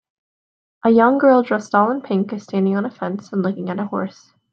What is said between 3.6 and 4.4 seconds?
at a horse